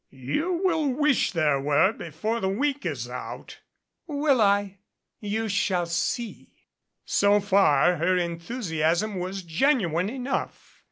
"You 0.09 0.53
will 0.63 0.87
wish 0.89 1.31
there 1.31 1.61
were 1.61 1.93
before 1.93 2.39
the 2.39 2.49
week 2.49 2.87
is 2.87 3.07
out." 3.07 3.59
"Will 4.07 4.41
I? 4.41 4.79
You 5.19 5.47
shaU 5.47 5.85
see." 5.85 6.55
So 7.05 7.39
far 7.39 7.97
her 7.97 8.17
enthusiasm 8.17 9.19
was 9.19 9.43
genuine 9.43 10.09
enough. 10.09 10.79